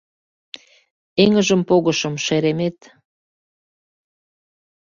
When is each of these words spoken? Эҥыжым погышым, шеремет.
Эҥыжым 1.23 1.61
погышым, 1.69 2.15
шеремет. 2.25 2.77